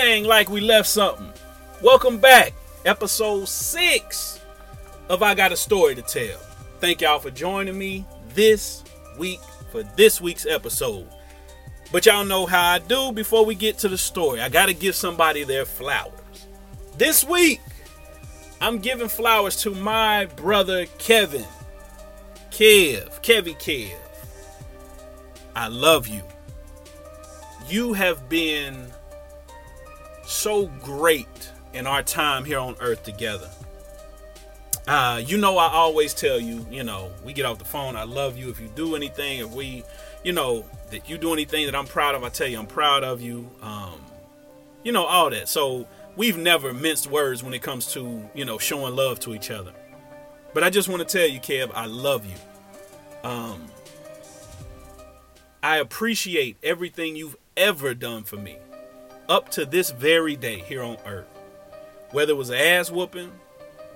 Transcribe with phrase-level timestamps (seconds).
[0.00, 1.30] like we left something.
[1.82, 2.54] Welcome back.
[2.86, 4.40] Episode six
[5.10, 6.38] of I Got a Story to Tell.
[6.80, 8.82] Thank y'all for joining me this
[9.18, 9.40] week
[9.70, 11.06] for this week's episode.
[11.92, 14.40] But y'all know how I do before we get to the story.
[14.40, 16.46] I got to give somebody their flowers.
[16.96, 17.60] This week,
[18.58, 21.44] I'm giving flowers to my brother Kevin.
[22.50, 23.98] Kev, Kevy Kev.
[25.54, 26.22] I love you.
[27.68, 28.89] You have been
[30.30, 33.48] so great in our time here on earth together.
[34.86, 38.04] Uh, you know, I always tell you, you know, we get off the phone, I
[38.04, 38.50] love you.
[38.50, 39.84] If you do anything, if we,
[40.24, 43.04] you know, that you do anything that I'm proud of, I tell you I'm proud
[43.04, 43.50] of you.
[43.62, 44.00] Um,
[44.82, 45.48] you know, all that.
[45.48, 49.50] So we've never minced words when it comes to, you know, showing love to each
[49.50, 49.72] other.
[50.54, 53.28] But I just want to tell you, Kev, I love you.
[53.28, 53.66] Um,
[55.62, 58.56] I appreciate everything you've ever done for me
[59.30, 61.28] up to this very day here on earth.
[62.10, 63.30] Whether it was an ass whooping,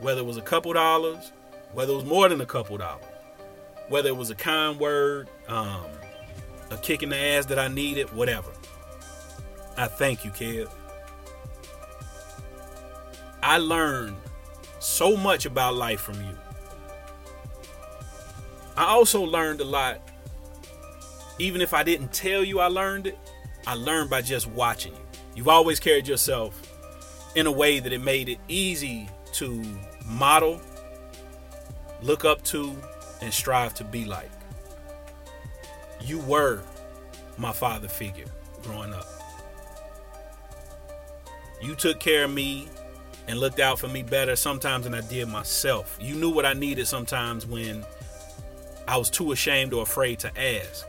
[0.00, 1.32] whether it was a couple dollars,
[1.72, 3.04] whether it was more than a couple dollars,
[3.88, 5.84] whether it was a kind word, um,
[6.70, 8.52] a kick in the ass that I needed, whatever.
[9.76, 10.70] I thank you, Kev.
[13.42, 14.16] I learned
[14.78, 16.38] so much about life from you.
[18.76, 20.00] I also learned a lot,
[21.40, 23.18] even if I didn't tell you I learned it,
[23.66, 25.03] I learned by just watching you.
[25.34, 26.60] You've always carried yourself
[27.34, 29.62] in a way that it made it easy to
[30.06, 30.60] model,
[32.02, 32.76] look up to,
[33.20, 34.30] and strive to be like.
[36.00, 36.62] You were
[37.36, 38.26] my father figure
[38.62, 39.06] growing up.
[41.60, 42.68] You took care of me
[43.26, 45.96] and looked out for me better sometimes than I did myself.
[46.00, 47.84] You knew what I needed sometimes when
[48.86, 50.86] I was too ashamed or afraid to ask.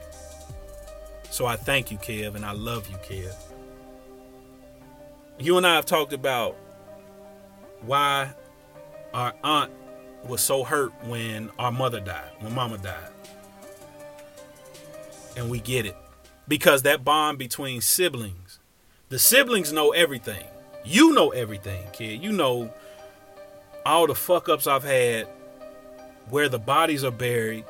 [1.29, 3.33] So I thank you, Kev, and I love you, Kev.
[5.37, 6.55] You and I have talked about
[7.81, 8.33] why
[9.13, 9.71] our aunt
[10.27, 13.09] was so hurt when our mother died, when mama died.
[15.37, 15.95] And we get it.
[16.47, 18.59] Because that bond between siblings,
[19.09, 20.45] the siblings know everything.
[20.83, 22.23] You know everything, kid.
[22.23, 22.71] You know
[23.85, 25.27] all the fuck ups I've had,
[26.29, 27.65] where the bodies are buried,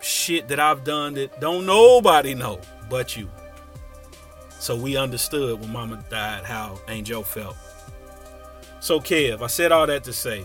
[0.00, 3.28] shit that I've done that don't nobody know but you.
[4.60, 7.56] So we understood when mama died how Angel felt.
[8.80, 10.44] So, Kev, I said all that to say,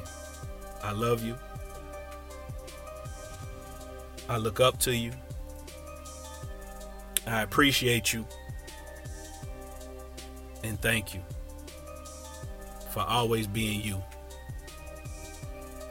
[0.82, 1.36] I love you.
[4.30, 5.12] I look up to you.
[7.28, 8.26] I appreciate you.
[10.64, 11.22] And thank you
[12.92, 14.02] for always being you.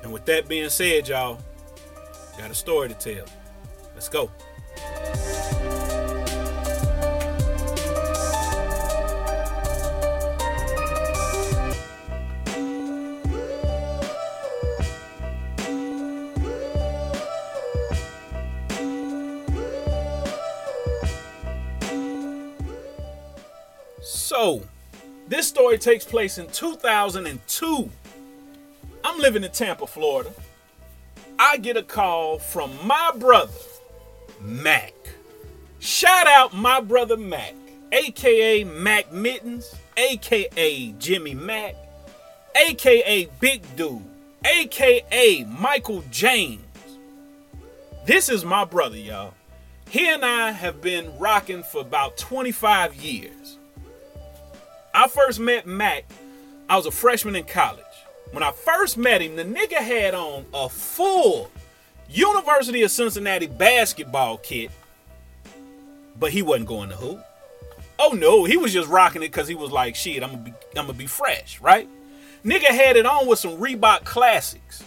[0.03, 1.41] And with that being said, y'all,
[2.39, 3.27] got a story to tell.
[3.95, 4.31] Let's go.
[25.75, 27.91] Story takes place in 2002.
[29.03, 30.31] I'm living in Tampa, Florida.
[31.39, 33.53] I get a call from my brother,
[34.41, 34.95] Mac.
[35.81, 37.55] Shout out my brother Mac,
[37.93, 41.75] aka Mac Mittens, aka Jimmy Mac,
[42.55, 44.03] aka Big Dude,
[44.45, 46.61] aka Michael James.
[48.07, 49.35] This is my brother, y'all.
[49.91, 53.59] He and I have been rocking for about 25 years.
[54.95, 56.05] I first met Mac,
[56.69, 57.85] I was a freshman in college.
[58.31, 61.51] When I first met him, the nigga had on a full
[62.09, 64.71] University of Cincinnati basketball kit,
[66.19, 67.21] but he wasn't going to hoop.
[67.99, 71.07] Oh no, he was just rocking it because he was like, shit, I'm gonna be
[71.07, 71.89] fresh, right?
[72.45, 74.85] Nigga had it on with some Reebok classics.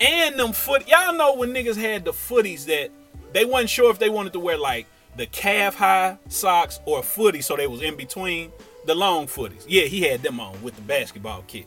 [0.00, 2.90] And them foot y'all know when niggas had the footies that
[3.32, 4.86] they wasn't sure if they wanted to wear like
[5.16, 8.50] the calf high socks or footy, so they was in between
[8.88, 9.64] the long footies.
[9.68, 11.66] Yeah, he had them on with the basketball kit.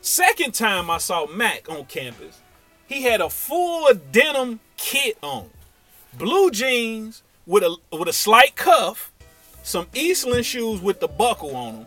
[0.00, 2.40] Second time I saw Mac on campus,
[2.86, 5.50] he had a full denim kit on.
[6.14, 9.12] Blue jeans with a with a slight cuff,
[9.62, 11.86] some Eastland shoes with the buckle on them,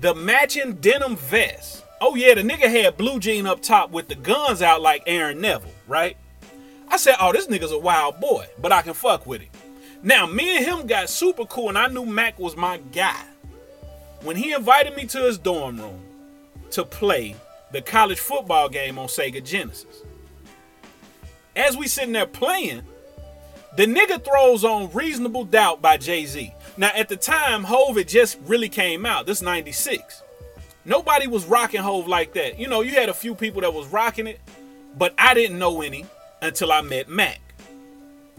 [0.00, 1.84] the matching denim vest.
[2.00, 5.40] Oh yeah, the nigga had blue jean up top with the guns out like Aaron
[5.40, 6.16] Neville, right?
[6.88, 9.50] I said, oh, this nigga's a wild boy, but I can fuck with him.
[10.02, 13.24] Now, me and him got super cool, and I knew Mac was my guy.
[14.22, 16.00] When he invited me to his dorm room
[16.70, 17.36] to play
[17.72, 20.02] the college football game on Sega Genesis,
[21.56, 22.82] as we sitting there playing,
[23.76, 26.52] the nigga throws on Reasonable Doubt by Jay Z.
[26.76, 29.26] Now at the time, Hove had just really came out.
[29.26, 30.22] This 96.
[30.84, 32.58] Nobody was rocking Hove like that.
[32.58, 34.40] You know, you had a few people that was rocking it,
[34.96, 36.06] but I didn't know any
[36.40, 37.40] until I met Mac.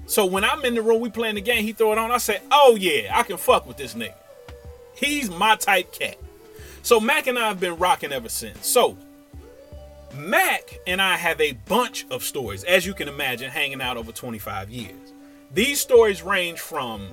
[0.09, 2.09] So when I'm in the room, we playing the game, he throw it on.
[2.09, 4.15] I say, oh yeah, I can fuck with this nigga.
[4.95, 6.17] He's my type cat.
[6.81, 8.65] So Mac and I have been rocking ever since.
[8.65, 8.97] So
[10.15, 14.11] Mac and I have a bunch of stories, as you can imagine, hanging out over
[14.11, 14.95] 25 years.
[15.53, 17.09] These stories range from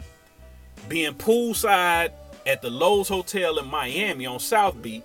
[0.88, 2.12] being poolside
[2.46, 5.04] at the Loews Hotel in Miami on South Beach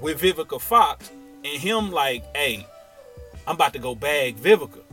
[0.00, 1.10] with Vivica Fox
[1.44, 2.66] and him like, hey,
[3.46, 4.85] I'm about to go bag Vivica.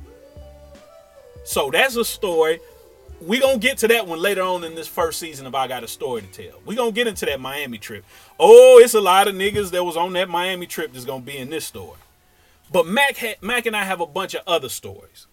[1.44, 2.60] So that's a story.
[3.22, 5.84] We gonna get to that one later on in this first season of I Got
[5.84, 6.60] a Story to Tell.
[6.66, 8.04] We gonna get into that Miami trip.
[8.40, 11.38] Oh, it's a lot of niggas that was on that Miami trip that's gonna be
[11.38, 11.98] in this story.
[12.72, 15.28] But Mac, ha- Mac and I have a bunch of other stories.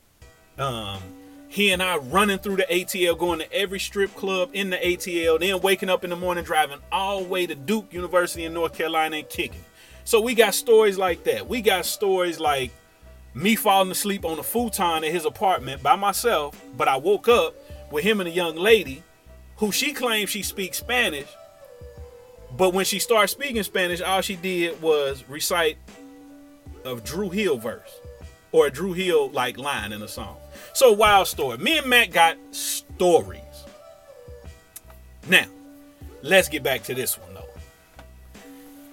[0.58, 1.00] Um,
[1.48, 5.40] he and I running through the ATL, going to every strip club in the ATL,
[5.40, 8.74] then waking up in the morning, driving all the way to Duke University in North
[8.74, 9.64] Carolina and kicking.
[10.04, 11.48] So we got stories like that.
[11.48, 12.70] We got stories like
[13.34, 17.54] me falling asleep on a futon in his apartment by myself, but I woke up
[17.90, 19.02] with him and a young lady
[19.56, 21.28] who she claims she speaks Spanish.
[22.56, 25.76] But when she started speaking Spanish, all she did was recite
[26.84, 28.00] a Dru Hill verse
[28.52, 30.36] or a Dru Hill like line in a song.
[30.72, 31.58] So wild story.
[31.58, 33.40] Me and Matt got stories.
[35.28, 35.46] Now,
[36.22, 37.44] let's get back to this one though.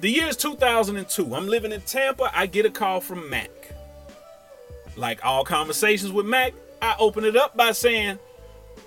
[0.01, 1.33] The year is 2002.
[1.33, 2.29] I'm living in Tampa.
[2.37, 3.49] I get a call from Mac.
[4.97, 8.19] Like all conversations with Mac, I open it up by saying,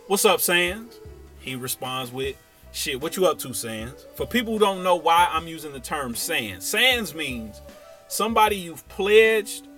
[0.08, 0.98] What's up, Sands?
[1.40, 2.36] He responds with,
[2.72, 4.06] Shit, what you up to, Sands?
[4.16, 7.60] For people who don't know why I'm using the term Sands, Sands means
[8.08, 9.68] somebody you've pledged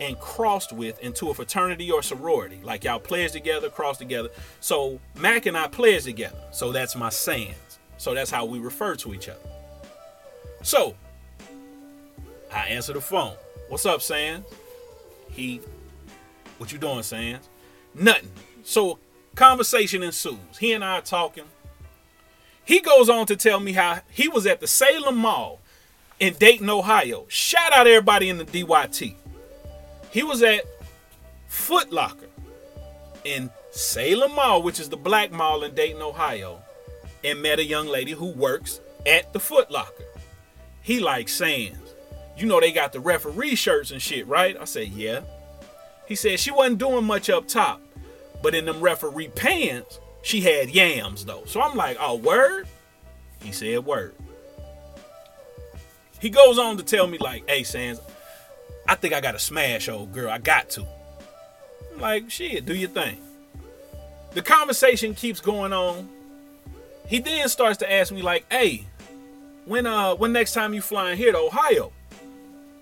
[0.00, 2.60] and crossed with into a fraternity or sorority.
[2.62, 4.28] Like y'all pledged together, crossed together.
[4.60, 6.38] So Mac and I pledged together.
[6.52, 7.78] So that's my Sands.
[7.98, 9.40] So that's how we refer to each other.
[10.62, 10.94] So
[12.52, 13.36] I answer the phone.
[13.68, 14.46] What's up, Sands?
[15.30, 15.60] He,
[16.58, 17.48] what you doing, Sands?
[17.94, 18.30] Nothing.
[18.64, 18.98] So
[19.34, 20.58] conversation ensues.
[20.58, 21.44] He and I are talking.
[22.64, 25.60] He goes on to tell me how he was at the Salem Mall
[26.20, 27.24] in Dayton, Ohio.
[27.28, 29.14] Shout out everybody in the DYT.
[30.10, 30.62] He was at
[31.46, 32.28] Foot Locker
[33.24, 36.60] in Salem Mall, which is the black mall in Dayton, Ohio,
[37.24, 40.04] and met a young lady who works at the Foot Locker.
[40.82, 41.87] He likes Sands
[42.38, 44.56] you know they got the referee shirts and shit, right?
[44.58, 45.22] I said, yeah.
[46.06, 47.82] He said she wasn't doing much up top,
[48.42, 51.44] but in them referee pants, she had yams though.
[51.46, 52.66] So I'm like, oh, word?
[53.42, 54.14] He said, word.
[56.20, 58.00] He goes on to tell me, like, hey, Sands,
[58.88, 60.30] I think I got to smash old girl.
[60.30, 60.86] I got to.
[61.92, 63.18] I'm like, shit, do your thing.
[64.32, 66.08] The conversation keeps going on.
[67.06, 68.84] He then starts to ask me, like, hey,
[69.64, 71.92] when uh when next time you flying here to Ohio?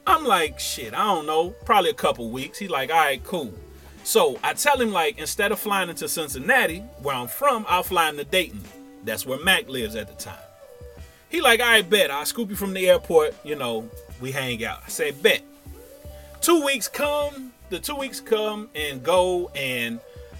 [0.06, 2.58] I'm like, shit, I don't know, probably a couple weeks.
[2.58, 3.52] He's like, all right, cool.
[4.04, 8.08] So I tell him like, instead of flying into Cincinnati, where I'm from, I'll fly
[8.08, 8.62] into Dayton.
[9.02, 10.38] That's where Mac lives at the time.
[11.28, 12.10] He like, I right, bet.
[12.12, 13.34] I'll scoop you from the airport.
[13.44, 13.90] You know,
[14.20, 14.82] we hang out.
[14.86, 15.42] I say, bet.
[16.40, 19.98] Two weeks come, the two weeks come and go, and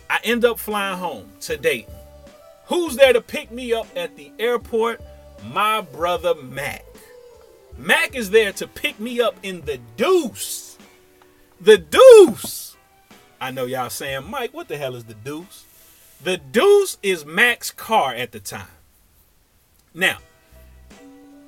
[0.08, 1.92] I end up flying home to Dayton.
[2.66, 5.00] Who's there to pick me up at the airport?
[5.44, 6.85] My brother Mac.
[7.78, 10.78] Mac is there to pick me up in the deuce.
[11.60, 12.76] The deuce.
[13.40, 15.64] I know y'all saying, Mike, what the hell is the deuce?
[16.24, 18.66] The deuce is Mac's car at the time.
[19.92, 20.18] Now,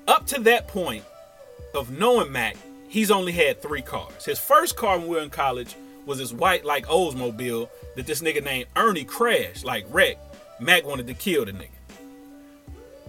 [0.07, 1.05] up to that point
[1.75, 2.57] of knowing Mac,
[2.89, 4.27] he's only had three cars.
[4.27, 8.21] His first car when we were in college was this white like Oldsmobile that this
[8.21, 10.19] nigga named Ernie crashed, like wreck.
[10.61, 11.69] Mac wanted to kill the nigga.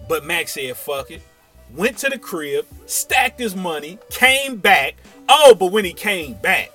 [0.08, 1.22] But Mac said, fuck it
[1.74, 4.94] went to the crib, stacked his money, came back.
[5.28, 6.70] Oh, but when he came back,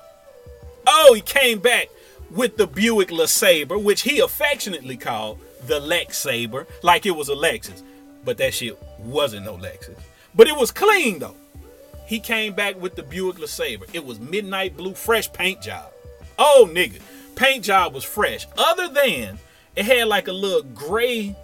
[0.87, 1.89] oh, he came back
[2.31, 7.35] with the Buick LeSabre, which he affectionately called the Lex Sabre, like it was a
[7.35, 7.81] Lexus.
[8.23, 9.97] But that shit wasn't no Lexus.
[10.33, 11.35] But it was clean though.
[12.05, 13.89] He came back with the Buick LeSabre.
[13.93, 15.91] It was midnight blue, fresh paint job.
[16.37, 17.01] Oh, nigga.
[17.35, 18.47] Paint job was fresh.
[18.57, 19.39] Other than
[19.75, 21.35] it had like a little gray,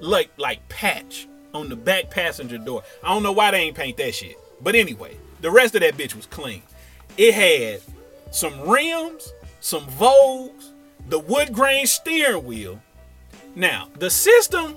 [0.00, 2.82] like like patch on the back passenger door.
[3.02, 4.36] I don't know why they ain't paint that shit.
[4.60, 6.62] But anyway, the rest of that bitch was clean.
[7.16, 7.80] It had
[8.30, 10.70] some rims, some Vogues,
[11.08, 12.80] the wood grain steering wheel.
[13.54, 14.76] Now, the system,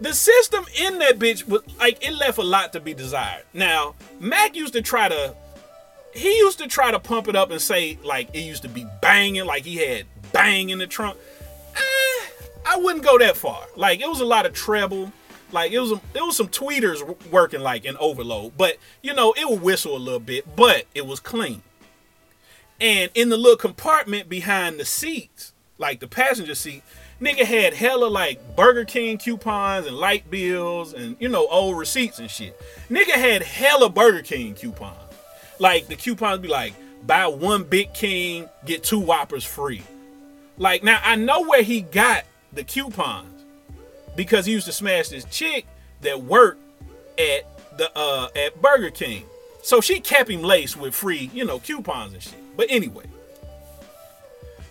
[0.00, 3.44] the system in that bitch was like it left a lot to be desired.
[3.52, 5.34] Now, Mac used to try to
[6.14, 8.86] he used to try to pump it up and say like it used to be
[9.00, 11.16] banging, like he had bang in the trunk.
[11.76, 11.78] Eh,
[12.66, 13.66] I I wouldn't go that far.
[13.76, 15.12] Like it was a lot of treble.
[15.52, 19.48] Like it was, it was some tweeters working like an overload, but you know it
[19.48, 21.62] would whistle a little bit, but it was clean.
[22.80, 26.82] And in the little compartment behind the seats, like the passenger seat,
[27.20, 32.18] nigga had hella like Burger King coupons and light bills and you know old receipts
[32.18, 32.58] and shit.
[32.90, 34.96] Nigga had hella Burger King coupons.
[35.58, 36.74] Like the coupons be like
[37.06, 39.82] buy one Big King, get two Whoppers free.
[40.56, 43.31] Like now I know where he got the coupons
[44.16, 45.66] because he used to smash this chick
[46.02, 46.62] that worked
[47.18, 47.46] at
[47.78, 49.24] the uh at Burger King.
[49.62, 52.56] So she kept him laced with free, you know, coupons and shit.
[52.56, 53.04] But anyway,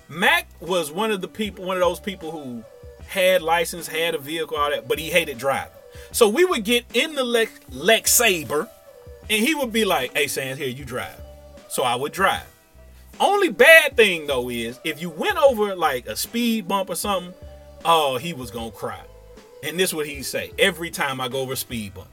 [0.10, 2.64] Mac was one of the people, one of those people who
[3.08, 5.72] had license, had a vehicle, all that, but he hated driving.
[6.12, 8.70] So we would get in the Lex, Lex Sabre,
[9.30, 11.20] and he would be like, "Hey, Sands, here you drive."
[11.70, 12.46] So I would drive.
[13.20, 17.34] Only bad thing though is if you went over like a speed bump or something,
[17.86, 19.02] oh, he was gonna cry.
[19.64, 22.08] And this what he say every time I go over speed bump.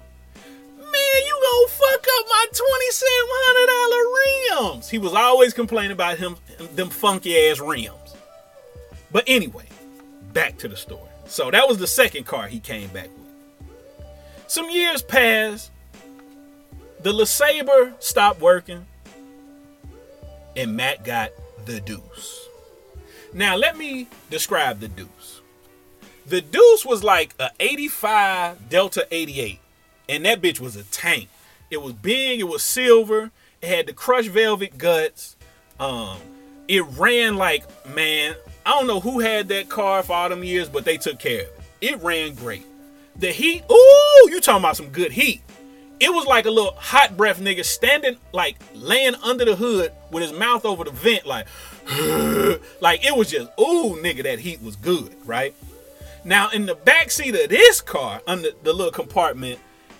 [0.77, 4.89] Man, you gonna fuck up my twenty-seven hundred dollar rims.
[4.89, 6.37] He was always complaining about him
[6.75, 8.15] them funky ass rims.
[9.11, 9.67] But anyway,
[10.33, 11.09] back to the story.
[11.27, 14.09] So that was the second car he came back with.
[14.47, 15.71] Some years passed.
[17.01, 18.85] The LeSabre stopped working
[20.57, 21.31] and Matt got
[21.65, 22.49] the deuce.
[23.33, 25.09] Now, let me describe the deuce.
[26.29, 29.61] The deuce was like a 85 Delta 88,
[30.11, 31.29] and that bitch was a tank.
[31.71, 33.31] It was big, it was silver,
[33.63, 35.37] it had the crushed velvet guts.
[35.81, 36.19] Um,
[36.67, 38.35] it ran like, man,
[38.67, 41.43] I don't know who had that car for all them years, but they took care
[41.43, 41.61] of it.
[41.81, 42.67] It ran great.
[43.17, 45.41] The heat, ooh, you talking about some good heat
[46.01, 50.23] it was like a little hot breath nigga standing like laying under the hood with
[50.23, 51.47] his mouth over the vent like
[52.81, 55.55] like it was just ooh nigga that heat was good right
[56.29, 59.59] now in the back seat of this car under the little compartment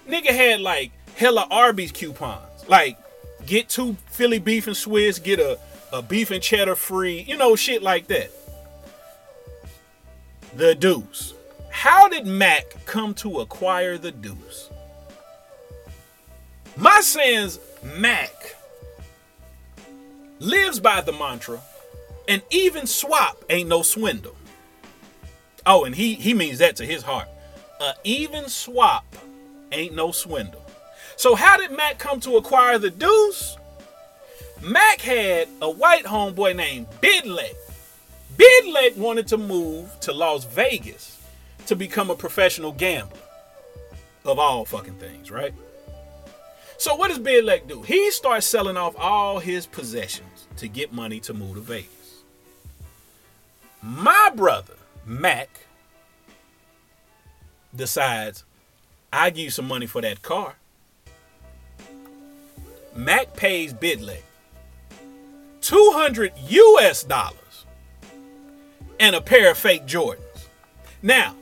[0.09, 2.69] nigga had like hella arby's coupons.
[2.69, 2.99] Like
[3.47, 5.59] get two philly beef and swiss get a,
[5.93, 8.31] a beef and cheddar free you know shit like that.
[10.55, 11.35] The deuce.
[11.71, 14.71] How did mac come to acquire the deuce?
[16.77, 18.31] My Sands Mac
[20.39, 21.61] lives by the mantra,
[22.29, 24.38] and even swap ain't no swindle.
[25.69, 27.29] Oh, and he he means that to his heart.
[27.81, 29.05] A even swap
[29.71, 30.65] ain't no swindle.
[31.17, 33.59] So how did Mac come to acquire the deuce?
[34.63, 37.55] Mac had a white homeboy named Bidlek.
[38.37, 41.21] Bidlek wanted to move to Las Vegas
[41.67, 43.19] to become a professional gambler.
[44.25, 45.53] Of all fucking things, right?
[46.79, 47.83] So what does Bidlek do?
[47.83, 52.23] He starts selling off all his possessions to get money to move to Vegas.
[53.83, 54.78] My brother,
[55.09, 55.49] Mac,
[57.75, 58.45] decides,
[59.11, 60.57] I give you some money for that car.
[62.95, 64.23] Mac pays Bidlek
[65.63, 67.65] 200 US dollars
[69.01, 70.19] and a pair of fake Jordans.
[71.03, 71.35] Now,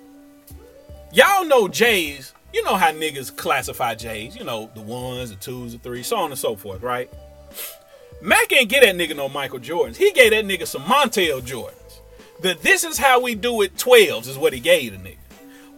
[1.13, 5.73] y'all know Jay's you know how niggas classify J's, you know, the ones, the twos,
[5.73, 7.13] the threes, so on and so forth, right?
[8.23, 9.97] Mac ain't get that nigga no Michael Jordans.
[9.97, 11.86] He gave that nigga some Montell Jordans.
[12.41, 15.17] The this is how we do it 12s is what he gave the nigga.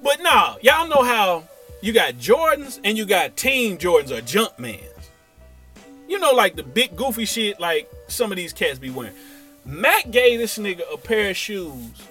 [0.03, 1.45] But nah, y'all know how
[1.83, 4.83] you got Jordans and you got Team Jordans or Jumpmans.
[6.09, 9.15] You know, like the big goofy shit like some of these cats be wearing.
[9.65, 12.09] Mac gave this nigga a pair of shoes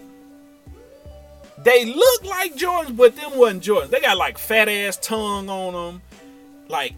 [1.68, 3.90] they look like Jordans, but them wasn't Jordans.
[3.90, 6.02] They got like fat ass tongue on them,
[6.70, 6.94] like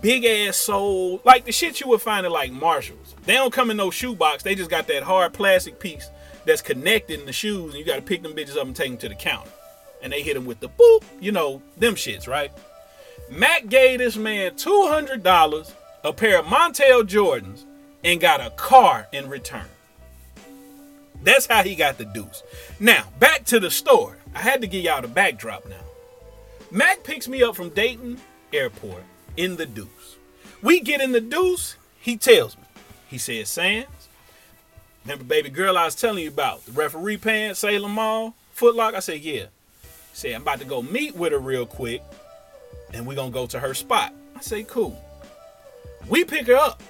[0.00, 3.14] big ass sole, like the shit you would find at like Marshalls.
[3.24, 4.42] They don't come in no shoebox.
[4.42, 6.08] They just got that hard plastic piece
[6.44, 8.90] that's connected in the shoes, and you got to pick them bitches up and take
[8.90, 9.50] them to the counter.
[10.02, 12.50] And they hit them with the boop, you know, them shits, right?
[13.30, 15.72] Mac gave this man $200,
[16.04, 17.64] a pair of Montell Jordans,
[18.02, 19.66] and got a car in return.
[21.22, 22.42] That's how he got the deuce.
[22.78, 24.16] Now, back to the story.
[24.34, 25.76] I had to give y'all the backdrop now.
[26.70, 28.18] Mac picks me up from Dayton
[28.52, 29.02] Airport
[29.36, 30.16] in the deuce.
[30.62, 32.64] We get in the deuce, he tells me.
[33.08, 33.99] He says, Sands,
[35.16, 38.94] baby girl I was telling you about, the referee pants, Salem Mall, Footlock?
[38.94, 39.46] I said, yeah.
[40.12, 42.02] Said, I'm about to go meet with her real quick,
[42.92, 44.12] and we're gonna go to her spot.
[44.36, 45.02] I say, cool.
[46.08, 46.82] We pick her up.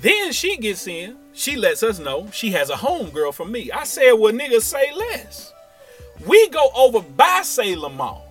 [0.00, 1.16] Then she gets in.
[1.32, 3.70] She lets us know she has a homegirl from me.
[3.70, 5.52] I said, well, niggas say less.
[6.26, 8.26] We go over by Salem Mall.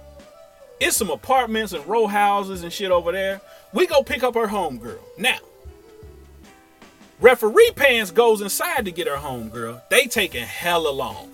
[0.79, 3.41] It's some apartments and row houses and shit over there.
[3.73, 4.99] We go pick up her homegirl.
[5.17, 5.37] Now,
[7.19, 9.81] referee pants goes inside to get her home, girl.
[9.89, 11.31] They taking hella long.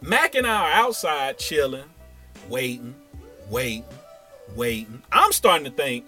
[0.00, 1.84] Mac and I are outside chilling,
[2.48, 2.94] waiting,
[3.48, 3.84] waiting,
[4.56, 5.02] waiting.
[5.12, 6.04] I'm starting to think,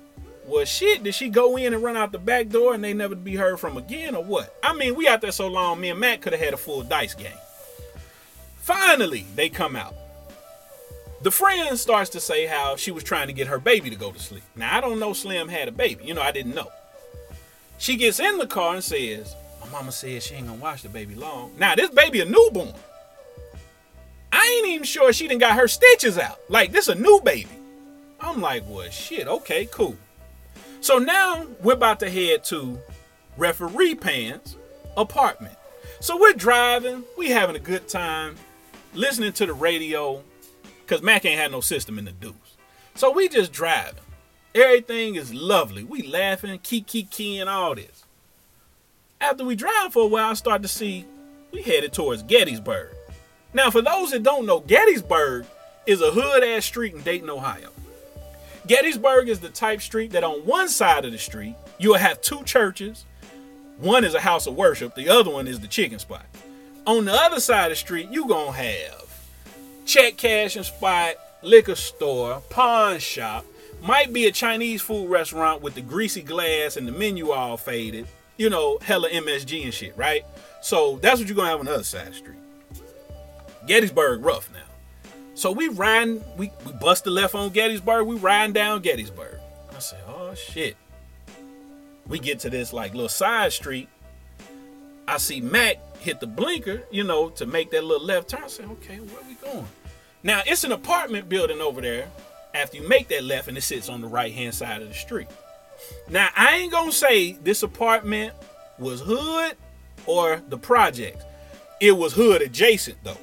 [0.46, 3.14] well, shit, did she go in and run out the back door and they never
[3.14, 4.54] be heard from again or what?
[4.62, 6.82] I mean, we out there so long, me and Mac could have had a full
[6.82, 7.38] dice game.
[8.56, 9.94] Finally, they come out.
[11.22, 14.12] The friend starts to say how she was trying to get her baby to go
[14.12, 14.42] to sleep.
[14.56, 16.04] Now, I don't know Slim had a baby.
[16.04, 16.70] You know, I didn't know.
[17.78, 20.88] She gets in the car and says, My mama said she ain't gonna watch the
[20.88, 21.52] baby long.
[21.58, 22.72] Now, this baby a newborn.
[24.32, 26.40] I ain't even sure she didn't got her stitches out.
[26.48, 27.50] Like, this a new baby.
[28.20, 29.96] I'm like, well, shit, okay, cool.
[30.80, 32.78] So now we're about to head to
[33.36, 34.56] referee Pan's
[34.96, 35.56] apartment.
[36.00, 38.36] So we're driving, we having a good time,
[38.92, 40.22] listening to the radio,
[40.84, 42.34] because Mac ain't had no system in the deuce.
[42.94, 44.03] So we just driving.
[44.54, 45.82] Everything is lovely.
[45.82, 48.04] We laughing, kiki key and all this.
[49.20, 51.04] After we drive for a while, I start to see
[51.50, 52.90] we headed towards Gettysburg.
[53.52, 55.46] Now, for those that don't know, Gettysburg
[55.86, 57.70] is a hood ass street in Dayton, Ohio.
[58.66, 62.42] Gettysburg is the type street that on one side of the street, you'll have two
[62.44, 63.04] churches.
[63.78, 66.26] One is a house of worship, the other one is the chicken spot.
[66.86, 69.04] On the other side of the street, you're gonna have
[69.84, 73.44] check cashing spot, liquor store, pawn shop,
[73.84, 78.06] might be a Chinese food restaurant with the greasy glass and the menu all faded.
[78.36, 80.24] You know, hella MSG and shit, right?
[80.62, 82.38] So that's what you're gonna have on the other side of the street.
[83.66, 84.58] Gettysburg rough now.
[85.34, 89.38] So we riding, we, we bust the left on Gettysburg, we riding down Gettysburg.
[89.74, 90.76] I say, oh shit.
[92.06, 93.88] We get to this like little side street.
[95.06, 98.44] I see Mac hit the blinker, you know, to make that little left turn.
[98.44, 99.66] I say, okay, where we going?
[100.22, 102.08] Now it's an apartment building over there.
[102.54, 104.94] After you make that left, and it sits on the right hand side of the
[104.94, 105.28] street.
[106.08, 108.32] Now I ain't gonna say this apartment
[108.78, 109.56] was hood
[110.06, 111.24] or the project.
[111.80, 113.18] It was hood adjacent though.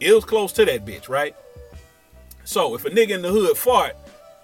[0.00, 1.34] It was close to that bitch, right?
[2.44, 3.96] So if a nigga in the hood fart,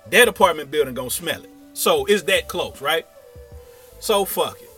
[0.09, 1.51] that apartment building gonna smell it.
[1.75, 3.07] So it's that close, right?
[4.01, 4.71] So fuck it.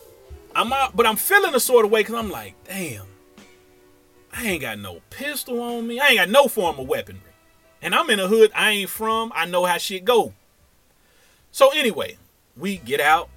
[0.55, 3.07] I'm out, but I'm feeling a sort of way because I'm like, damn,
[4.33, 6.01] I ain't got no pistol on me.
[6.01, 7.21] I ain't got no form of weaponry.
[7.83, 9.33] And I'm in a hood I ain't from.
[9.35, 10.33] I know how shit go.
[11.51, 12.17] So anyway,
[12.57, 13.29] we get out.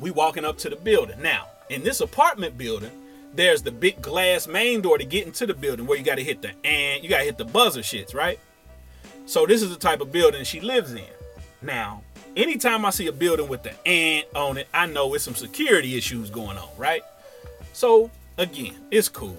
[0.00, 1.22] We walking up to the building.
[1.22, 2.90] Now, in this apartment building,
[3.34, 6.42] there's the big glass main door to get into the building where you gotta hit
[6.42, 8.38] the and you gotta hit the buzzer shits, right?
[9.24, 11.04] So this is the type of building she lives in.
[11.62, 12.02] Now,
[12.36, 15.96] anytime I see a building with the ant on it, I know it's some security
[15.96, 17.02] issues going on, right?
[17.72, 19.38] So again, it's cool.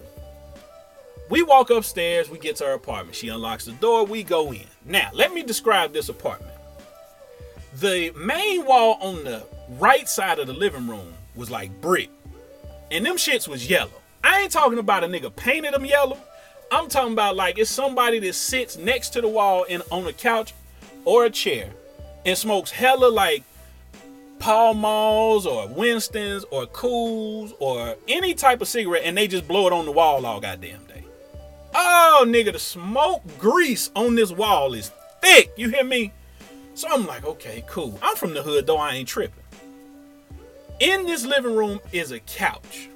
[1.29, 3.15] We walk upstairs, we get to her apartment.
[3.15, 4.65] She unlocks the door, we go in.
[4.85, 6.53] Now, let me describe this apartment.
[7.79, 9.43] The main wall on the
[9.79, 12.09] right side of the living room was like brick.
[12.91, 13.91] And them shits was yellow.
[14.23, 16.17] I ain't talking about a nigga painted them yellow.
[16.71, 20.13] I'm talking about like it's somebody that sits next to the wall and on a
[20.13, 20.53] couch
[21.05, 21.69] or a chair
[22.25, 23.43] and smokes hella like
[24.39, 29.67] Pall Malls or Winston's or Cools or any type of cigarette and they just blow
[29.67, 30.92] it on the wall all goddamn day.
[31.75, 35.51] Oh, nigga, the smoke grease on this wall is thick.
[35.57, 36.11] You hear me?
[36.75, 37.97] So I'm like, okay, cool.
[38.01, 39.43] I'm from the hood, though I ain't tripping.
[40.79, 42.89] In this living room is a couch.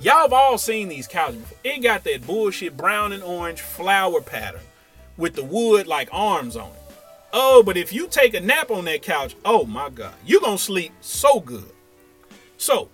[0.00, 1.58] Y'all have all seen these couches before.
[1.64, 4.62] It got that bullshit brown and orange flower pattern
[5.16, 6.76] with the wood like arms on it.
[7.32, 10.56] Oh, but if you take a nap on that couch, oh my God, you're going
[10.56, 11.70] to sleep so good.
[12.56, 12.88] So,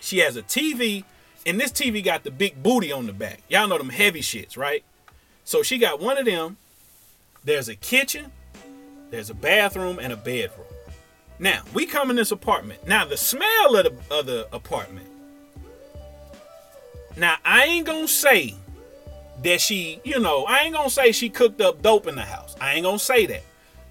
[0.00, 1.04] she has a TV,
[1.46, 3.40] and this TV got the big booty on the back.
[3.48, 4.84] Y'all know them heavy shits, right?
[5.44, 6.56] So, she got one of them.
[7.44, 8.30] There's a kitchen,
[9.10, 10.66] there's a bathroom, and a bedroom.
[11.38, 12.86] Now, we come in this apartment.
[12.86, 15.08] Now, the smell of the, of the apartment
[17.16, 18.54] now, I ain't gonna say
[19.42, 22.56] that she, you know, I ain't gonna say she cooked up dope in the house.
[22.60, 23.42] I ain't gonna say that.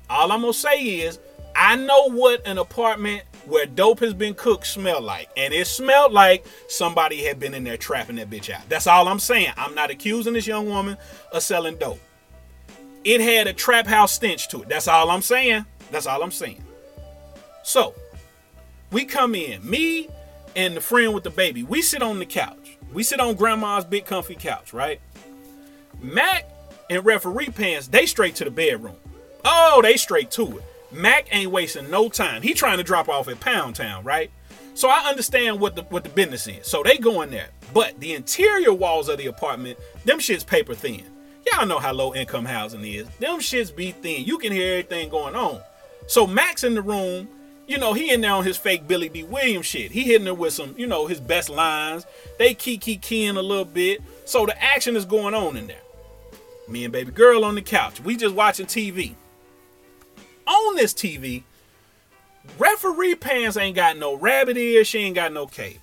[0.09, 1.19] All I'm gonna say is,
[1.55, 5.29] I know what an apartment where dope has been cooked smell like.
[5.35, 8.67] And it smelled like somebody had been in there trapping that bitch out.
[8.69, 9.53] That's all I'm saying.
[9.57, 10.97] I'm not accusing this young woman
[11.31, 11.99] of selling dope.
[13.03, 14.69] It had a trap house stench to it.
[14.69, 15.65] That's all I'm saying.
[15.89, 16.63] That's all I'm saying.
[17.63, 17.95] So,
[18.91, 20.09] we come in, me
[20.55, 22.77] and the friend with the baby, we sit on the couch.
[22.93, 24.99] We sit on grandma's big comfy couch, right?
[26.01, 26.49] Mac
[26.89, 28.97] and referee pants, they straight to the bedroom.
[29.45, 30.63] Oh, they straight to it.
[30.91, 32.41] Mac ain't wasting no time.
[32.41, 34.31] He trying to drop off at Pound Town, right?
[34.73, 36.67] So I understand what the what the business is.
[36.67, 37.49] So they going there.
[37.73, 41.03] But the interior walls of the apartment, them shits paper thin.
[41.47, 43.07] Y'all know how low income housing is.
[43.19, 44.25] Them shits be thin.
[44.25, 45.61] You can hear everything going on.
[46.07, 47.27] So Max in the room
[47.71, 49.93] you know, he in there on his fake Billy Dee Williams shit.
[49.93, 52.05] He hitting her with some, you know, his best lines.
[52.37, 54.01] They key keying a little bit.
[54.25, 55.81] So the action is going on in there.
[56.67, 58.01] Me and baby girl on the couch.
[58.01, 59.15] We just watching TV.
[60.51, 61.43] On this TV,
[62.59, 65.79] referee pants ain't got no rabbit ears, She ain't got no cape.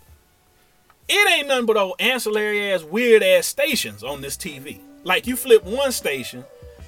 [1.09, 4.79] It ain't nothing but old ancillary ass, weird ass stations on this TV.
[5.05, 6.45] Like you flip one station,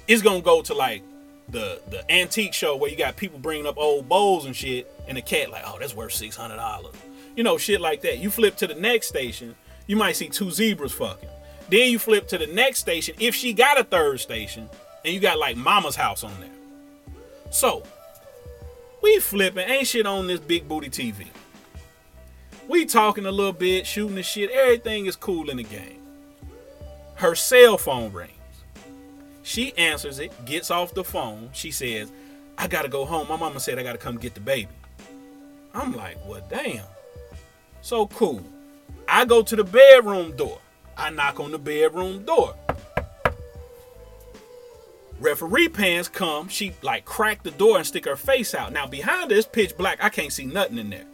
[0.07, 1.01] it's gonna go to like
[1.49, 5.17] the the antique show where you got people bringing up old bowls and shit, and
[5.17, 6.93] the cat like, oh, that's worth six hundred dollars.
[7.35, 8.19] You know, shit like that.
[8.19, 9.55] You flip to the next station,
[9.87, 11.29] you might see two zebras fucking.
[11.69, 14.69] Then you flip to the next station, if she got a third station,
[15.03, 16.60] and you got like mama's house on there.
[17.51, 17.83] So,
[19.03, 21.27] we flipping, ain't shit on this big booty TV.
[22.67, 26.01] We talking a little bit, shooting the shit, everything is cool in the game.
[27.15, 28.31] Her cell phone rings.
[29.43, 31.49] She answers it, gets off the phone.
[31.51, 32.11] She says,
[32.57, 33.27] I gotta go home.
[33.27, 34.69] My mama said I gotta come get the baby.
[35.73, 36.85] I'm like, well, damn.
[37.81, 38.43] So cool.
[39.07, 40.59] I go to the bedroom door.
[40.95, 42.55] I knock on the bedroom door.
[45.21, 46.47] Referee pants come.
[46.47, 48.73] She like crack the door and stick her face out.
[48.73, 50.03] Now behind this pitch black.
[50.03, 51.05] I can't see nothing in there.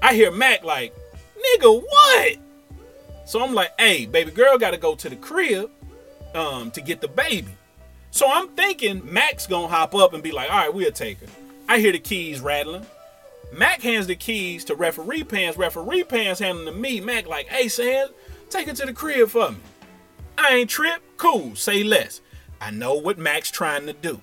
[0.00, 0.94] I hear Mac like,
[1.36, 2.36] nigga, what?
[3.26, 5.70] So I'm like, hey, baby girl gotta go to the crib
[6.34, 7.52] um, to get the baby.
[8.10, 11.26] So I'm thinking Mac's gonna hop up and be like, all right, we'll take her.
[11.68, 12.86] I hear the keys rattling.
[13.52, 15.58] Mac hands the keys to referee pants.
[15.58, 17.00] Referee pants handing to me.
[17.00, 18.08] Mac like, hey, Sam,
[18.48, 19.58] take her to the crib for me.
[20.38, 21.02] I ain't trip.
[21.16, 21.54] Cool.
[21.54, 22.20] Say less.
[22.64, 24.22] I know what Mac's trying to do.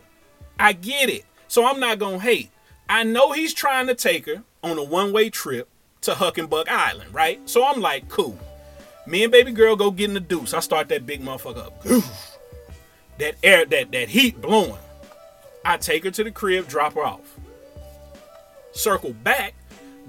[0.60, 1.25] I get it.
[1.47, 2.49] So I'm not gonna hate.
[2.89, 5.67] I know he's trying to take her on a one-way trip
[6.01, 7.39] to Huckenbuck Island, right?
[7.45, 8.38] So I'm like, cool.
[9.06, 10.54] Me and baby girl go get in the deuce.
[10.54, 11.84] I start that big motherfucker up.
[13.19, 14.77] that air, that that heat blowing.
[15.63, 17.38] I take her to the crib, drop her off
[18.73, 19.54] circle back,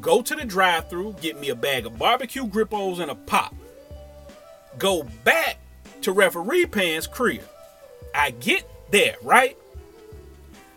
[0.01, 3.55] go to the drive through get me a bag of barbecue grippos and a pop.
[4.79, 5.59] Go back
[6.03, 7.43] to referee Pan's crib.
[8.15, 9.57] I get there, right?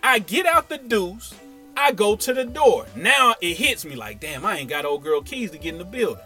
[0.04, 1.34] I get out the deuce.
[1.78, 2.86] I go to the door.
[2.95, 5.80] Now it hits me like, damn, I ain't got old girl keys to get in
[5.80, 6.24] the building.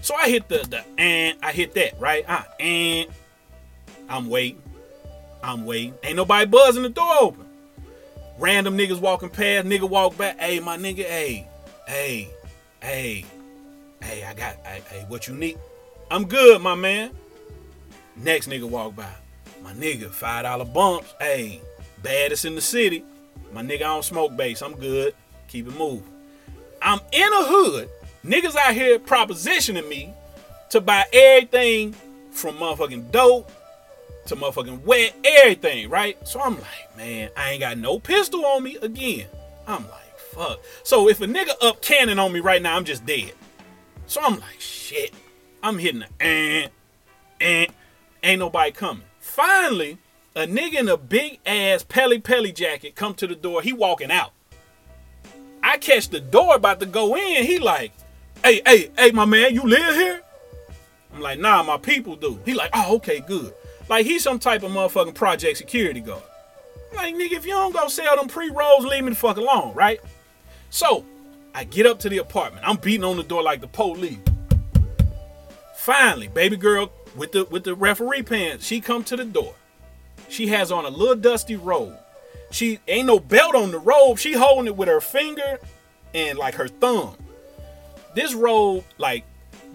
[0.00, 2.24] So I hit the the and I hit that, right?
[2.28, 3.08] Uh, and
[4.08, 4.62] I'm waiting.
[5.42, 5.94] I'm waiting.
[6.02, 7.46] Ain't nobody buzzing the door open.
[8.38, 10.38] Random niggas walking past, nigga walk back.
[10.38, 11.48] Hey, my nigga, hey,
[11.86, 12.28] hey,
[12.82, 13.24] hey,
[14.02, 15.58] hey, I got, hey, hey, what you need?
[16.10, 17.10] I'm good, my man.
[18.16, 19.10] Next nigga walk by.
[19.66, 21.12] My nigga, five dollar bumps.
[21.18, 21.60] Hey,
[22.00, 23.02] baddest in the city.
[23.52, 24.62] My nigga, I don't smoke base.
[24.62, 25.12] I'm good.
[25.48, 26.06] Keep it moving.
[26.80, 27.88] I'm in a hood.
[28.24, 30.14] Niggas out here propositioning me
[30.70, 31.96] to buy everything
[32.30, 33.50] from motherfucking dope
[34.26, 36.16] to motherfucking wet everything, right?
[36.28, 39.26] So I'm like, man, I ain't got no pistol on me again.
[39.66, 40.60] I'm like, fuck.
[40.84, 43.32] So if a nigga up cannon on me right now, I'm just dead.
[44.06, 45.12] So I'm like, shit.
[45.60, 46.70] I'm hitting the and
[47.40, 47.72] and
[48.22, 49.02] ain't nobody coming.
[49.36, 49.98] Finally,
[50.34, 53.60] a nigga in a big ass Pelle Pelle jacket come to the door.
[53.60, 54.32] He walking out.
[55.62, 57.44] I catch the door about to go in.
[57.44, 57.92] He like,
[58.42, 60.22] hey, hey, hey, my man, you live here?
[61.12, 62.40] I'm like, nah, my people do.
[62.46, 63.52] He like, oh, okay, good.
[63.90, 66.22] Like he's some type of motherfucking project security guard.
[66.94, 70.00] Like nigga, if you don't go sell them pre-rolls, leave me the fuck alone, right?
[70.70, 71.04] So
[71.54, 72.66] I get up to the apartment.
[72.66, 74.16] I'm beating on the door like the police.
[75.74, 79.54] Finally, baby girl with the with the referee pants, she come to the door.
[80.28, 81.96] She has on a little dusty robe.
[82.50, 84.18] She ain't no belt on the robe.
[84.18, 85.58] She holding it with her finger
[86.14, 87.16] and like her thumb.
[88.14, 89.24] This robe, like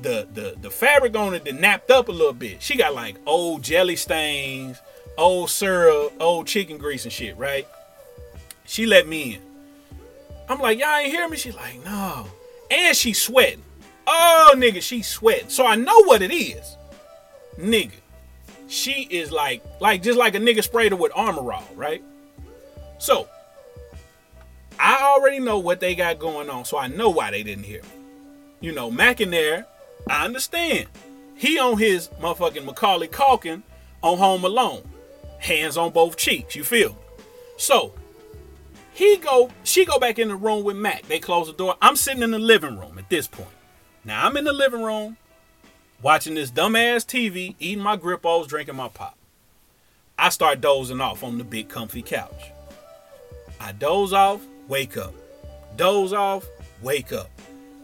[0.02, 2.62] the the the fabric on it that napped up a little bit.
[2.62, 4.82] She got like old jelly stains,
[5.18, 7.68] old syrup, old chicken grease and shit, right?
[8.66, 9.42] She let me in.
[10.50, 11.38] I'm like, y'all ain't hear me?
[11.38, 12.28] She's like, no.
[12.70, 13.64] And she sweating.
[14.08, 15.50] Oh, nigga, she sweating.
[15.50, 16.76] So I know what it is.
[17.58, 17.92] Nigga.
[18.68, 22.04] She is like, like just like a nigga sprayed her with Armor All, right?
[23.00, 23.28] So
[24.80, 27.82] I already know what they got going on, so I know why they didn't hear
[27.82, 27.90] me.
[28.62, 29.66] You know, Mac in there
[30.10, 30.88] I understand.
[31.36, 33.64] He on his motherfucking Macaulay Culkin
[34.02, 34.84] on Home Alone.
[35.40, 36.98] Hands on both cheeks, you feel?
[37.58, 37.94] So,
[38.94, 41.08] he go, she go back in the room with Mac.
[41.08, 41.76] They close the door.
[41.82, 43.50] I'm sitting in the living room at this point.
[44.04, 45.18] Now I'm in the living room,
[46.02, 49.18] watching this dumbass TV, eating my grippos, drinking my pop.
[50.18, 52.52] I start dozing off on the big comfy couch.
[53.60, 55.14] I doze off, wake up.
[55.76, 56.48] Doze off,
[56.82, 57.30] wake up.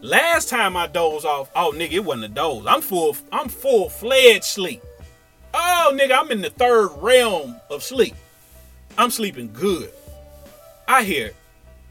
[0.00, 2.66] Last time I doze off, oh nigga, it wasn't a doze.
[2.66, 4.82] I'm full, I'm full fledged sleep.
[5.54, 8.14] Oh nigga, I'm in the third realm of sleep.
[8.96, 9.90] I'm sleeping good.
[10.86, 11.32] I hear,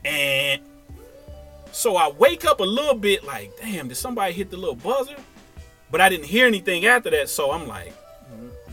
[0.03, 0.61] and
[1.71, 5.15] so I wake up a little bit like, damn, did somebody hit the little buzzer?
[5.89, 7.93] But I didn't hear anything after that, so I'm like,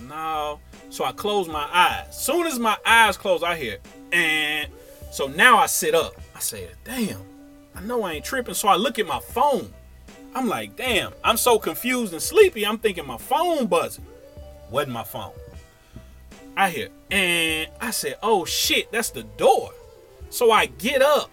[0.09, 0.61] no.
[0.91, 2.17] So I close my eyes.
[2.17, 3.79] Soon as my eyes close, I hear,
[4.13, 4.69] and
[5.11, 6.15] so now I sit up.
[6.35, 7.21] I say, damn,
[7.75, 8.55] I know I ain't tripping.
[8.55, 9.73] So I look at my phone.
[10.35, 12.67] I'm like, damn, I'm so confused and sleepy.
[12.67, 14.07] I'm thinking my phone buzzing.
[14.71, 15.33] Wasn't my phone.
[16.57, 19.73] I hear, and I said, oh shit, that's the door.
[20.31, 21.31] So I get up.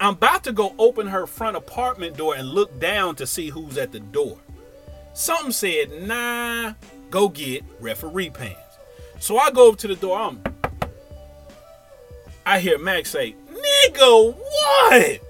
[0.00, 3.78] I'm about to go open her front apartment door and look down to see who's
[3.78, 4.38] at the door.
[5.18, 6.74] Something said, nah,
[7.10, 8.78] go get referee pants.
[9.18, 10.16] So I go up to the door.
[10.16, 10.40] I'm,
[12.46, 15.20] I hear Max say, nigga, what?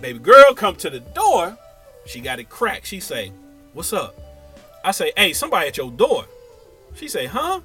[0.00, 1.56] Baby girl come to the door.
[2.04, 2.84] She got it cracked.
[2.84, 3.30] She say,
[3.74, 4.18] what's up?
[4.84, 6.24] I say, hey, somebody at your door.
[6.96, 7.60] She say, huh?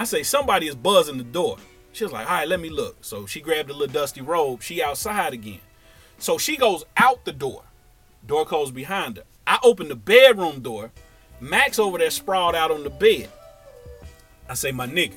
[0.00, 1.58] I say, somebody is buzzing the door.
[1.92, 3.04] She was like, all right, let me look.
[3.04, 4.62] So she grabbed the little dusty robe.
[4.62, 5.60] She outside again.
[6.18, 7.62] So she goes out the door.
[8.26, 9.24] Door closed behind her.
[9.50, 10.92] I open the bedroom door.
[11.40, 13.28] Max over there sprawled out on the bed.
[14.48, 15.16] I say, my nigga,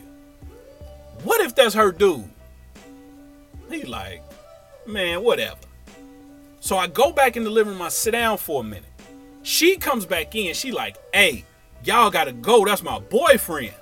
[1.23, 2.27] what if that's her dude?
[3.69, 4.23] He like,
[4.87, 5.59] man, whatever.
[6.61, 8.89] So I go back in the living room, I sit down for a minute.
[9.43, 11.45] She comes back in, she like, hey,
[11.83, 12.65] y'all gotta go.
[12.65, 13.75] That's my boyfriend.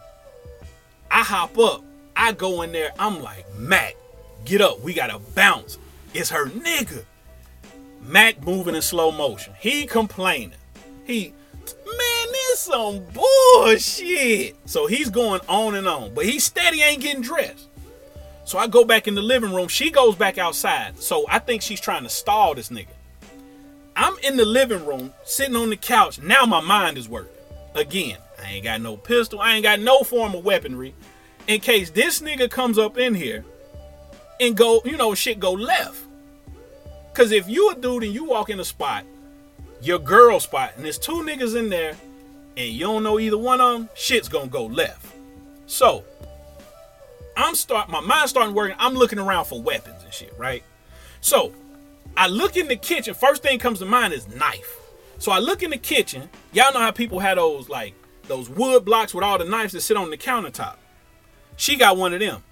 [1.10, 1.82] I hop up.
[2.14, 2.92] I go in there.
[3.00, 3.96] I'm like, Mac,
[4.44, 4.82] get up.
[4.82, 5.78] We gotta bounce.
[6.14, 7.06] It's her nigga.
[8.02, 9.54] Mac moving in slow motion.
[9.60, 10.58] He complaining.
[11.06, 11.34] He,
[11.66, 14.56] man, this some bullshit.
[14.66, 17.68] So he's going on and on, but he's steady, ain't getting dressed.
[18.44, 19.68] So I go back in the living room.
[19.68, 21.00] She goes back outside.
[21.00, 22.88] So I think she's trying to stall this nigga.
[23.96, 26.22] I'm in the living room, sitting on the couch.
[26.22, 27.32] Now my mind is working.
[27.76, 29.40] Again, I ain't got no pistol.
[29.40, 30.94] I ain't got no form of weaponry.
[31.48, 33.46] In case this nigga comes up in here
[34.40, 36.04] and go, you know, shit go left.
[37.14, 39.06] Cause if you a dude and you walk in a spot,
[39.82, 41.96] your girl spot, and there's two niggas in there,
[42.56, 45.06] and you don't know either one of them, shit's gonna go left.
[45.66, 46.04] So
[47.36, 48.76] I'm start my mind starting working.
[48.80, 50.64] I'm looking around for weapons and shit, right?
[51.22, 51.54] So
[52.16, 53.14] I look in the kitchen.
[53.14, 54.78] First thing comes to mind is knife.
[55.18, 56.30] So I look in the kitchen.
[56.52, 57.94] Y'all know how people have those like
[58.28, 60.76] those wood blocks with all the knives that sit on the countertop.
[61.56, 62.44] She got one of them,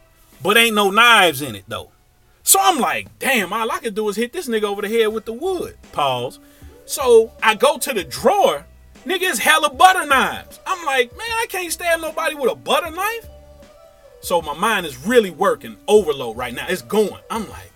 [0.42, 1.92] but ain't no knives in it though.
[2.44, 5.08] So I'm like, damn, all I can do is hit this nigga over the head
[5.08, 5.78] with the wood.
[5.92, 6.40] Pause.
[6.86, 8.66] So I go to the drawer.
[9.06, 10.60] Nigga, it's hella butter knives.
[10.66, 13.28] I'm like, man, I can't stab nobody with a butter knife.
[14.22, 16.66] So my mind is really working overload right now.
[16.68, 17.22] It's going.
[17.30, 17.72] I'm like,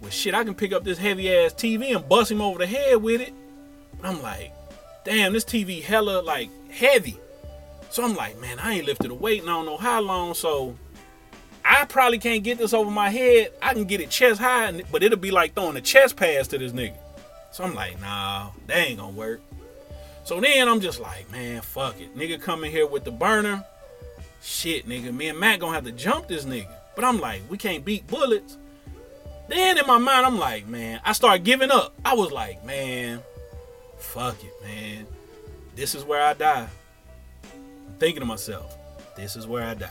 [0.00, 2.66] well, shit, I can pick up this heavy ass TV and bust him over the
[2.66, 3.34] head with it.
[4.02, 4.52] I'm like,
[5.04, 7.18] damn, this TV hella like heavy.
[7.90, 10.34] So I'm like, man, I ain't lifted a weight and I don't know how long.
[10.34, 10.76] So
[11.74, 13.50] I probably can't get this over my head.
[13.62, 16.58] I can get it chest high, but it'll be like throwing a chest pass to
[16.58, 16.96] this nigga.
[17.50, 19.40] So I'm like, nah, that ain't gonna work.
[20.24, 22.14] So then I'm just like, man, fuck it.
[22.14, 23.64] Nigga coming here with the burner
[24.42, 26.68] shit, nigga, me and Matt gonna have to jump this nigga.
[26.94, 28.58] But I'm like, we can't beat bullets.
[29.48, 31.94] Then in my mind, I'm like, man, I start giving up.
[32.04, 33.22] I was like, man,
[33.98, 35.06] fuck it, man.
[35.74, 36.68] This is where I die.
[37.44, 38.76] I'm thinking to myself,
[39.16, 39.90] this is where I die.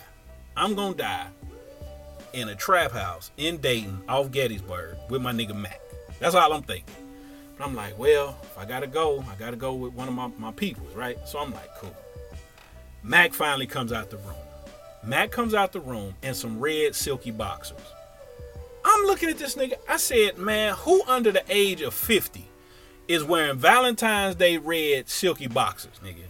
[0.55, 1.27] I'm gonna die
[2.33, 5.79] in a trap house in Dayton off Gettysburg with my nigga Mac.
[6.19, 6.95] That's all I'm thinking.
[7.57, 10.27] But I'm like, well, if I gotta go, I gotta go with one of my,
[10.37, 11.17] my peoples, right?
[11.27, 11.95] So I'm like, cool.
[13.03, 14.35] Mac finally comes out the room.
[15.03, 17.79] Mac comes out the room in some red silky boxers.
[18.83, 19.73] I'm looking at this nigga.
[19.89, 22.47] I said, man, who under the age of 50
[23.07, 26.23] is wearing Valentine's Day red silky boxers, nigga?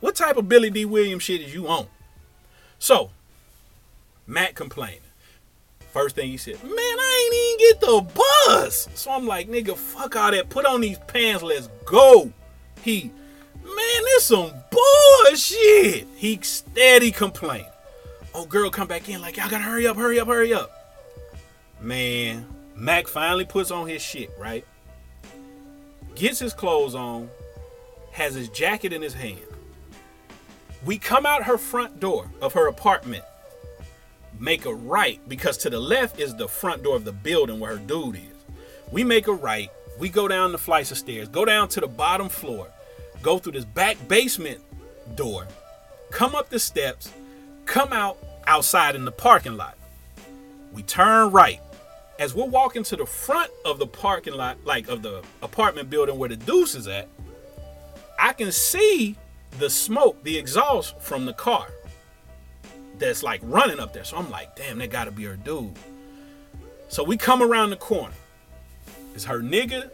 [0.00, 1.86] What type of Billy Dee Williams shit is you on?
[2.78, 3.10] So,
[4.26, 5.00] Mac complaining.
[5.94, 8.88] First thing he said, man, I ain't even get the bus.
[8.96, 10.48] So I'm like, nigga, fuck all that.
[10.48, 12.32] Put on these pants, let's go.
[12.82, 13.12] He,
[13.62, 16.08] man, this some bullshit.
[16.16, 17.68] He steady complaining.
[18.34, 20.72] Oh, girl, come back in like, y'all gotta hurry up, hurry up, hurry up.
[21.80, 24.66] Man, Mac finally puts on his shit, right?
[26.16, 27.30] Gets his clothes on,
[28.10, 29.38] has his jacket in his hand.
[30.84, 33.22] We come out her front door of her apartment,
[34.38, 37.76] make a right, because to the left is the front door of the building where
[37.76, 38.22] her dude is.
[38.90, 41.86] We make a right, we go down the flights of stairs, go down to the
[41.86, 42.68] bottom floor,
[43.22, 44.60] go through this back basement
[45.14, 45.46] door,
[46.10, 47.10] come up the steps,
[47.66, 49.76] come out outside in the parking lot.
[50.72, 51.60] We turn right.
[52.18, 56.18] As we're walking to the front of the parking lot, like of the apartment building
[56.18, 57.08] where the deuce is at,
[58.18, 59.16] I can see
[59.58, 61.68] the smoke, the exhaust from the car
[62.98, 64.04] that's like running up there.
[64.04, 65.72] So I'm like, damn, that gotta be her dude.
[66.88, 68.14] So we come around the corner.
[69.14, 69.90] It's her nigga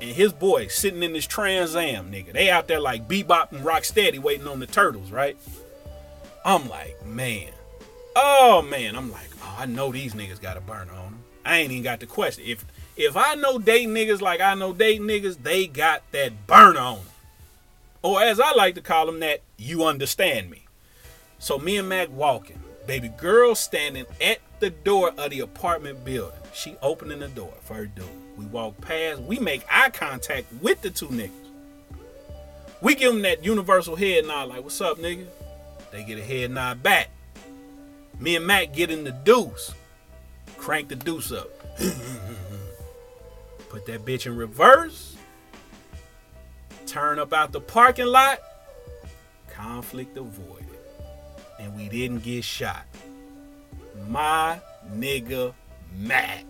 [0.00, 2.32] and his boy sitting in this Trans Am, nigga.
[2.32, 5.36] They out there like bebop and rock steady waiting on the turtles, right?
[6.44, 7.50] I'm like, man.
[8.16, 11.24] Oh man, I'm like, oh, I know these niggas got a burner on them.
[11.44, 12.44] I ain't even got the question.
[12.46, 12.64] If
[12.96, 16.96] if I know date niggas like I know date niggas, they got that burner on
[16.96, 17.06] them.
[18.02, 20.61] Or as I like to call them, that you understand me.
[21.42, 22.62] So me and Mac walking.
[22.86, 26.38] Baby girl standing at the door of the apartment building.
[26.52, 28.04] She opening the door for her dude.
[28.36, 29.22] We walk past.
[29.22, 31.32] We make eye contact with the two niggas.
[32.80, 35.26] We give them that universal head nod, like, what's up, nigga?
[35.90, 37.10] They get a head nod back.
[38.20, 39.74] Me and Mac get in the deuce.
[40.58, 41.50] Crank the deuce up.
[43.68, 45.16] Put that bitch in reverse.
[46.86, 48.38] Turn up out the parking lot.
[49.48, 50.61] Conflict avoided
[51.62, 52.84] and we didn't get shot.
[54.08, 54.60] My
[54.92, 55.54] nigga
[55.96, 56.44] Mac.